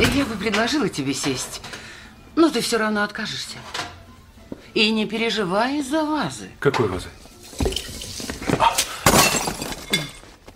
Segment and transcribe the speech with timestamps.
[0.00, 1.60] Я бы предложила тебе сесть,
[2.34, 3.58] но ты все равно откажешься.
[4.72, 6.50] И не переживай из-за вазы.
[6.58, 7.08] Какой вазы?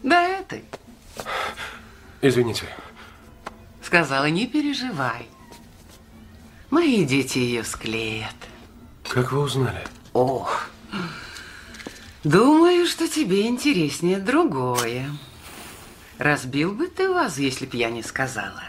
[0.02, 0.64] Да этой.
[2.22, 2.66] Извините.
[3.82, 5.28] Сказала, не переживай.
[6.70, 8.34] Мои дети ее склеят.
[9.08, 9.86] Как вы узнали?
[10.14, 10.68] Ох,
[12.24, 15.10] думаю, что тебе интереснее другое.
[16.18, 18.62] Разбил бы ты вазу, если б я не сказала.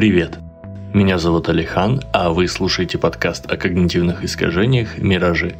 [0.00, 0.38] Привет!
[0.94, 5.56] Меня зовут Алихан, а вы слушаете подкаст о когнитивных искажениях «Миражи».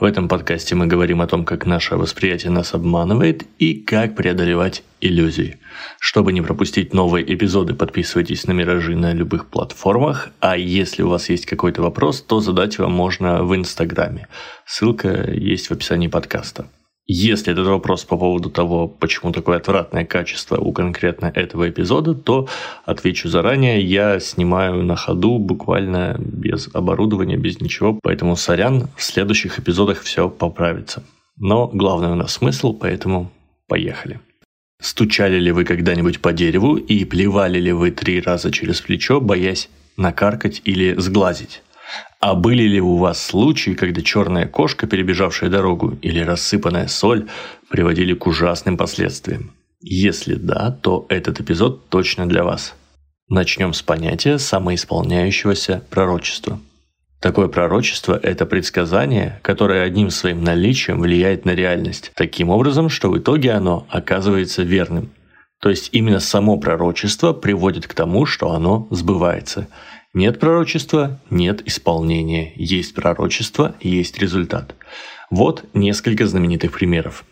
[0.00, 4.82] В этом подкасте мы говорим о том, как наше восприятие нас обманывает и как преодолевать
[5.00, 5.60] иллюзии.
[6.00, 11.28] Чтобы не пропустить новые эпизоды, подписывайтесь на «Миражи» на любых платформах, а если у вас
[11.28, 14.26] есть какой-то вопрос, то задать вам можно в Инстаграме.
[14.66, 16.66] Ссылка есть в описании подкаста.
[17.08, 22.48] Если этот вопрос по поводу того, почему такое отвратное качество у конкретно этого эпизода, то
[22.84, 23.80] отвечу заранее.
[23.80, 28.00] Я снимаю на ходу буквально без оборудования, без ничего.
[28.02, 31.04] Поэтому сорян, в следующих эпизодах все поправится.
[31.38, 33.30] Но главный у нас смысл, поэтому
[33.68, 34.20] поехали.
[34.80, 39.68] Стучали ли вы когда-нибудь по дереву и плевали ли вы три раза через плечо, боясь
[39.96, 41.62] накаркать или сглазить?
[42.26, 47.28] А были ли у вас случаи, когда черная кошка, перебежавшая дорогу, или рассыпанная соль
[47.70, 49.52] приводили к ужасным последствиям?
[49.80, 52.74] Если да, то этот эпизод точно для вас.
[53.28, 56.58] Начнем с понятия самоисполняющегося пророчества.
[57.20, 63.18] Такое пророчество– это предсказание, которое одним своим наличием влияет на реальность, таким образом, что в
[63.18, 65.10] итоге оно оказывается верным.
[65.60, 69.68] То есть именно само пророчество приводит к тому, что оно сбывается–
[70.16, 72.52] нет пророчества– нет исполнения.
[72.56, 74.74] Есть пророчество– есть результат.
[75.30, 77.24] Вот несколько знаменитых примеров.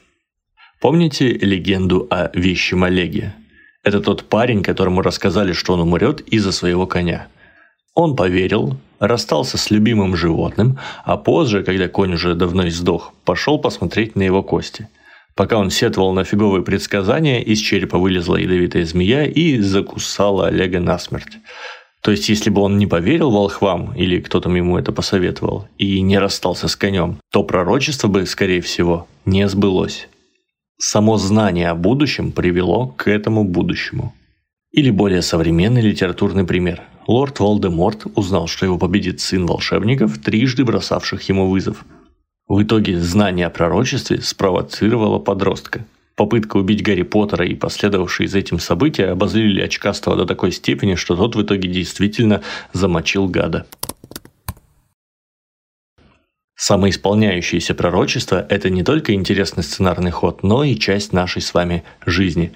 [0.83, 3.35] Помните легенду о вещем Олеге?
[3.85, 7.29] Это тот парень, которому рассказали, что он умрет из-за своего коня.
[7.95, 14.15] Он поверил, расстался с любимым животным, а позже, когда конь уже давно издох, пошел посмотреть
[14.15, 14.89] на его кости.
[15.35, 21.39] Пока он сетовал на фиговые предсказания, из черепа вылезла ядовитая змея и закусала Олега насмерть.
[22.05, 26.19] То есть, если бы он не поверил волхвам, или кто-то ему это посоветовал, и не
[26.19, 30.07] расстался с конем, то пророчество бы, скорее всего, не сбылось.
[30.79, 34.13] Само знание о будущем привело к этому будущему.
[34.71, 36.83] Или более современный литературный пример.
[37.07, 41.87] Лорд Волдеморт узнал, что его победит сын волшебников, трижды бросавших ему вызов.
[42.47, 45.87] В итоге знание о пророчестве спровоцировало подростка–
[46.17, 51.17] Попытка убить Гарри Поттера и последовавшие за этим события обозлили очкастого до такой степени, что
[51.17, 52.43] тот в итоге действительно
[52.73, 53.67] замочил гада.
[56.57, 62.53] Самоисполняющиеся пророчества– это не только интересный сценарный ход, но и часть нашей с вами жизни.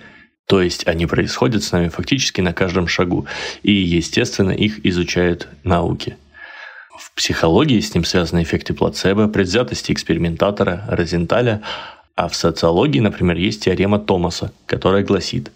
[0.46, 3.26] То есть они происходят с нами фактически на каждом шагу,
[3.64, 6.16] и, естественно, их изучают науки.
[6.96, 11.62] В психологии с ним связаны эффекты плацебо, предвзятости экспериментатора, Розенталя,
[12.18, 15.52] а в социологии, например, есть теорема Томаса, которая гласит,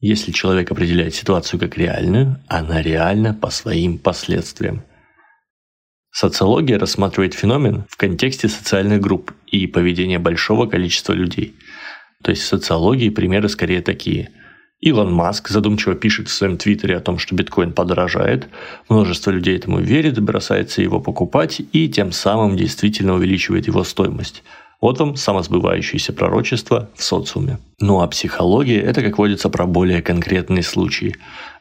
[0.00, 4.82] если человек определяет ситуацию как реальную, она реальна по своим последствиям.
[6.10, 11.54] Социология рассматривает феномен в контексте социальных групп и поведения большого количества людей.
[12.22, 14.30] То есть в социологии примеры скорее такие.
[14.80, 18.48] Илон Маск задумчиво пишет в своем твиттере о том, что биткоин подорожает,
[18.88, 24.42] множество людей этому верит, бросается его покупать и тем самым действительно увеличивает его стоимость–
[24.94, 27.58] вам самосбывающееся пророчество в социуме.
[27.80, 31.16] Ну а психология– это, как водится, про более конкретные случаи.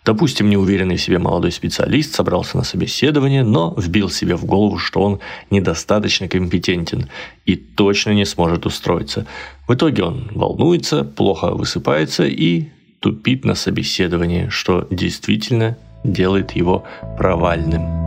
[0.06, 5.02] Допустим, неуверенный в себе молодой специалист собрался на собеседование, но вбил себе в голову, что
[5.02, 5.20] он
[5.50, 7.10] недостаточно компетентен
[7.46, 9.26] и точно не сможет устроиться.
[9.68, 12.66] В итоге он волнуется, плохо высыпается и
[13.00, 16.84] тупит на собеседовании, что действительно делает его
[17.18, 18.05] провальным.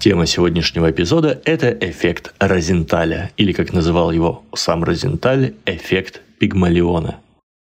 [0.00, 7.16] Тема сегодняшнего эпизода– это эффект Розенталя, или, как называл его сам Розенталь, эффект Пигмалиона.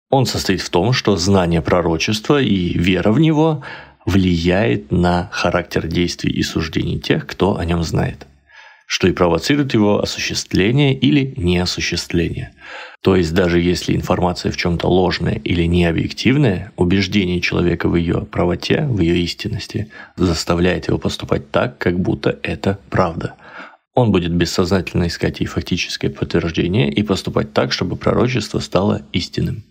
[0.09, 3.61] Он состоит в том, что знание пророчества и вера в него
[4.05, 8.25] влияет на характер действий и суждений тех, кто о нем знает
[8.89, 12.53] что и провоцирует его осуществление или неосуществление.
[13.01, 18.87] То есть даже если информация в чем-то ложная или необъективная, убеждение человека в ее правоте,
[18.87, 23.35] в ее истинности заставляет его поступать так, как будто это правда.
[23.93, 29.61] Он будет бессознательно искать ей фактическое подтверждение и поступать так, чтобы пророчество стало истинным.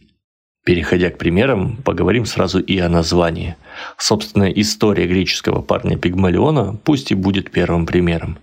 [0.64, 3.56] Переходя к примерам, поговорим сразу и о названии.
[3.96, 8.38] Собственно, история греческого парня Пигмалиона пусть и будет первым примером.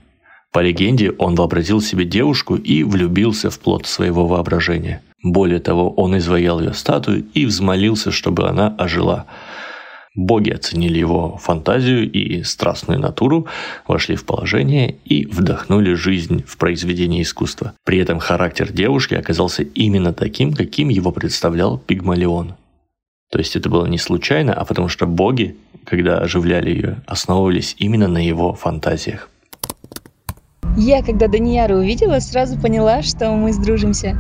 [0.55, 5.01] По легенде, он вообразил себе девушку и влюбился в плод своего воображения.
[5.21, 9.25] Более того, он изваял ее статую и взмолился, чтобы она ожила.
[10.15, 13.47] Боги оценили его фантазию и страстную натуру,
[13.85, 17.73] вошли в положение и вдохнули жизнь в произведение искусства.
[17.83, 22.53] При этом характер девушки оказался именно таким, каким его представлял Пигмалион.
[23.29, 28.07] То есть это было не случайно, а потому что боги, когда оживляли ее, основывались именно
[28.07, 29.29] на его фантазиях.
[30.77, 34.18] Я, когда Данияру увидела, сразу поняла, что мы сдружимся.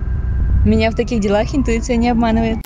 [0.65, 2.59] Меня в таких делах интуиция не обманывает.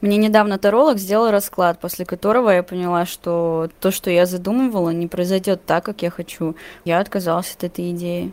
[0.00, 5.06] Мне недавно таролог сделал расклад, после которого я поняла, что то, что я задумывала, не
[5.06, 6.56] произойдет так, как я хочу.
[6.86, 8.32] Я отказалась от этой идеи.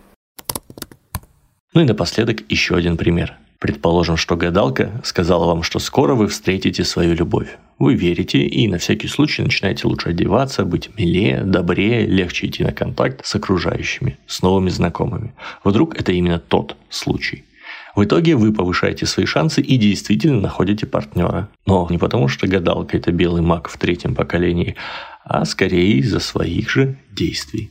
[1.73, 3.37] Ну и напоследок еще один пример.
[3.63, 7.57] Предположим, что гадалка сказала вам, что скоро вы встретите свою любовь.
[7.79, 12.73] Вы верите и на всякий случай начинаете лучше одеваться, быть милее, добрее, легче идти на
[12.73, 15.33] контакт с окружающими, с новыми знакомыми.
[15.63, 17.45] Вдруг это именно тот случай–
[17.95, 21.47] в итоге вы повышаете свои шансы и действительно находите партнера.
[21.67, 24.75] Но не потому, что гадалка– это белый маг в третьем поколении,
[25.23, 27.69] а скорее из-за своих же действий.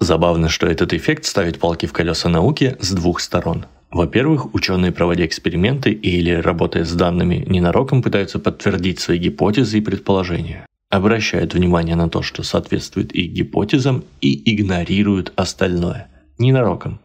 [0.00, 3.66] Забавно, что этот эффект ставит палки в колеса науки с двух сторон.
[3.90, 10.66] Во-первых, ученые, проводя эксперименты или работая с данными, ненароком пытаются подтвердить свои гипотезы и предположения.
[10.90, 16.08] Обращают внимание на то, что соответствует их гипотезам и игнорируют остальное.
[16.38, 17.00] Ненароком,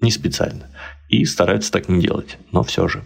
[0.00, 0.68] не специально
[1.08, 3.04] и стараются так не делать, но все же.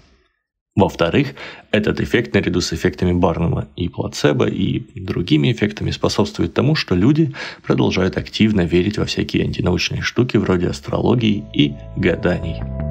[0.77, 1.35] Во-вторых,
[1.73, 7.35] этот эффект наряду с эффектами Барнума и плацебо и другими эффектами способствует тому, что люди
[7.62, 12.90] продолжают активно верить во всякие антинаучные штуки вроде астрологии и гаданий.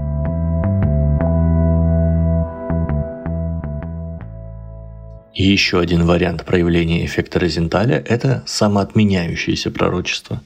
[5.40, 10.42] И еще один вариант проявления эффекта Розенталя– это самоотменяющееся пророчество.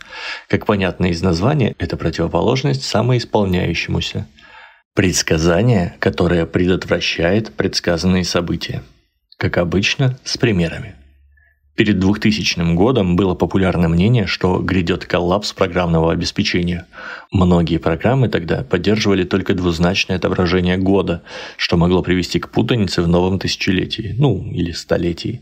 [0.48, 4.28] Как понятно из названия, это противоположность самоисполняющемуся–
[4.96, 8.84] Предсказание, которое предотвращает предсказанные события.
[9.38, 10.94] Как обычно, с примерами.
[11.76, 16.86] Перед 2000 годом было популярное мнение, что грядет коллапс программного обеспечения.
[17.32, 21.24] Многие программы тогда поддерживали только двузначное отображение года,
[21.58, 25.42] что могло привести к путанице в новом тысячелетии, ну или столетии.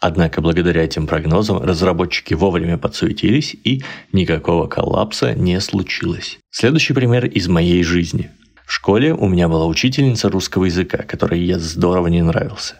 [0.00, 6.38] Однако благодаря этим прогнозам разработчики вовремя подсуетились и никакого коллапса не случилось.
[6.50, 8.30] Следующий пример из моей жизни–
[8.70, 12.76] в школе у меня была учительница русского языка, которой я здорово не нравился.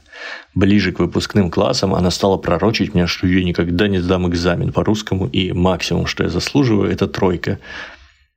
[0.54, 4.84] Ближе к выпускным классам она стала пророчить мне, что я никогда не сдам экзамен по
[4.84, 7.58] русскому, и максимум, что я заслуживаю, это тройка.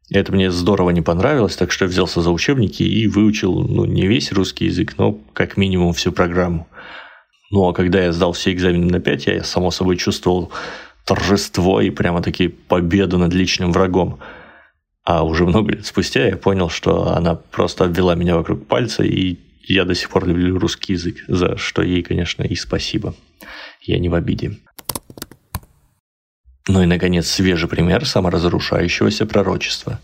[0.10, 4.06] Это мне здорово не понравилось, так что я взялся за учебники и выучил, ну, не
[4.06, 6.68] весь русский язык, но как минимум всю программу.
[7.52, 10.52] Ну, а когда я сдал все экзамены на 5, я, само собой, чувствовал
[11.06, 14.20] торжество и прямо-таки победу над личным врагом–
[15.04, 19.38] а уже много лет спустя я понял, что она просто обвела меня вокруг пальца, и
[19.64, 23.16] я до сих пор люблю русский язык, за что ей, конечно, и спасибо.
[23.82, 24.58] Я не в обиде.
[26.68, 30.00] Ну и, наконец, свежий пример саморазрушающегося пророчества.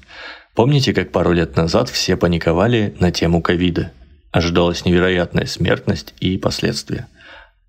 [0.55, 3.93] Помните, как пару лет назад все паниковали на тему ковида?
[4.31, 7.07] Ожидалась невероятная смертность и последствия.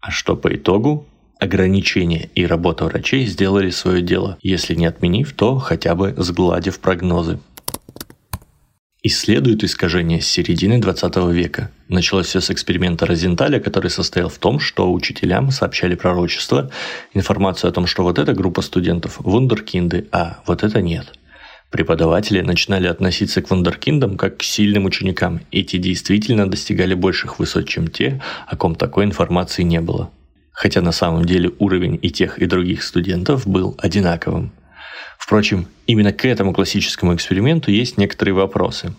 [0.00, 1.06] А что по итогу?
[1.38, 7.38] Ограничения и работа врачей сделали свое дело, если не отменив, то хотя бы сгладив прогнозы.
[9.02, 11.70] Исследуют искажения с середины 20 века.
[11.88, 16.70] Началось все с эксперимента Розенталя, который состоял в том, что учителям сообщали пророчество,
[17.14, 21.14] информацию о том, что вот эта группа студентов– вундеркинды, а вот это нет.
[21.70, 27.66] Преподаватели начинали относиться к вундеркиндам как к сильным ученикам, и те действительно достигали больших высот,
[27.66, 30.10] чем те, о ком такой информации не было
[30.60, 34.52] хотя на самом деле уровень и тех, и других студентов был одинаковым.
[35.20, 38.94] Впрочем, именно к этому классическому эксперименту есть некоторые вопросы.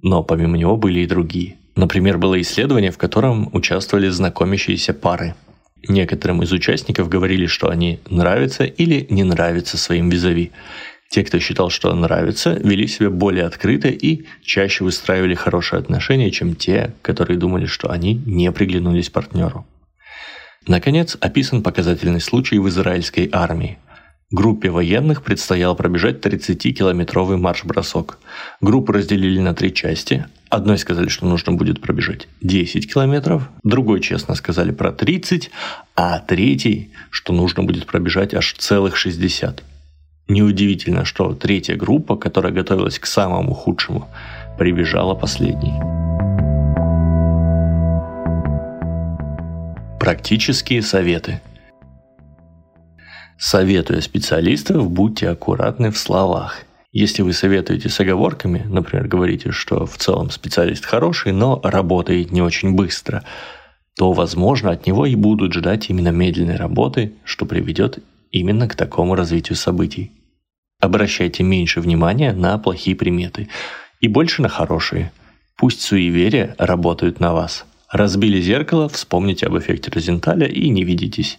[0.00, 1.56] Но помимо него были и другие.
[1.76, 5.34] Например, было исследование, в котором участвовали знакомящиеся пары.
[5.86, 10.52] Некоторым из участников говорили, что они нравятся или не нравятся своим визави.
[11.10, 16.54] Те, кто считал, что нравится, вели себя более открыто и чаще выстраивали хорошие отношения, чем
[16.54, 19.66] те, которые думали, что они не приглянулись партнеру.
[20.66, 23.78] Наконец, описан показательный случай в израильской армии.
[24.34, 28.18] Группе военных предстояло пробежать 30-километровый марш-бросок.
[28.60, 30.26] Группу разделили на три части.
[30.48, 35.52] Одной сказали, что нужно будет пробежать 10 километров, другой честно сказали про 30,
[35.94, 39.62] а третий, что нужно будет пробежать аж целых 60.
[40.26, 44.08] Неудивительно, что третья группа, которая готовилась к самому худшему,
[44.58, 45.74] прибежала последней.
[50.00, 51.40] Практические советы.
[53.38, 56.62] Советуя специалистов, будьте аккуратны в словах.
[56.92, 62.40] Если вы советуете с оговорками, например, говорите, что в целом специалист хороший, но работает не
[62.40, 63.24] очень быстро,
[63.96, 67.98] то, возможно, от него и будут ждать именно медленной работы, что приведет
[68.30, 70.12] именно к такому развитию событий.
[70.80, 73.48] Обращайте меньше внимания на плохие приметы
[74.00, 75.10] и больше на хорошие.
[75.56, 77.64] Пусть суеверия работают на вас–
[77.94, 81.38] Разбили зеркало, вспомните об эффекте Розенталя и не видитесь.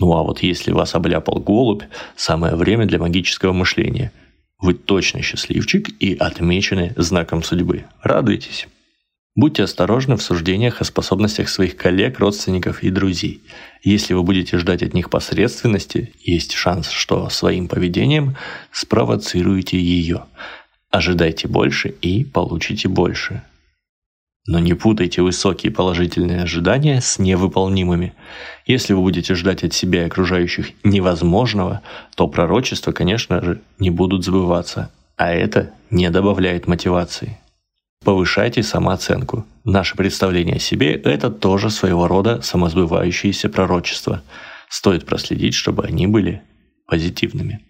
[0.00, 1.82] Ну а вот если вас обляпал голубь,
[2.16, 4.12] самое время для магического мышления.
[4.58, 7.84] Вы точно счастливчик и отмечены знаком судьбы.
[8.02, 8.66] Радуйтесь.
[9.36, 13.42] Будьте осторожны в суждениях о способностях своих коллег, родственников и друзей.
[13.82, 18.36] Если вы будете ждать от них посредственности, есть шанс, что своим поведением
[18.72, 20.24] спровоцируете ее.
[20.90, 23.42] Ожидайте больше и получите больше.
[24.46, 28.14] Но не путайте высокие положительные ожидания с невыполнимыми.
[28.66, 31.82] Если вы будете ждать от себя и окружающих невозможного,
[32.16, 37.38] то пророчества, конечно же, не будут забываться, а это не добавляет мотивации.
[38.02, 39.44] Повышайте самооценку.
[39.64, 44.22] Наше представление о себе– это тоже своего рода самосбывающиеся пророчества.
[44.70, 46.42] Стоит проследить, чтобы они были
[46.86, 47.60] позитивными.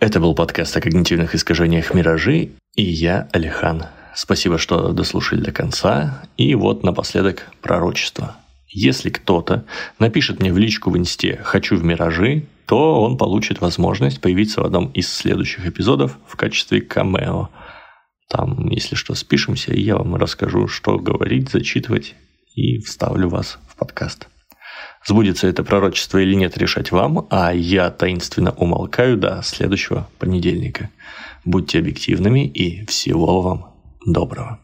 [0.00, 3.84] Это был подкаст о когнитивных искажениях «Миражи» и я, Алихан.
[4.14, 6.22] Спасибо, что дослушали до конца.
[6.36, 8.36] И вот напоследок пророчество.
[8.68, 9.64] Если кто-то
[9.98, 14.64] напишет мне в личку в инсте «хочу в миражи», то он получит возможность появиться в
[14.64, 17.50] одном из следующих эпизодов в качестве камео.
[18.28, 22.14] Там, если что, спишемся, и я вам расскажу, что говорить, зачитывать,
[22.54, 24.28] и вставлю вас в подкаст.
[25.06, 30.90] Сбудется это пророчество или нет, решать вам, а я таинственно умолкаю до следующего понедельника.
[31.44, 33.73] Будьте объективными и всего вам
[34.06, 34.58] доброго.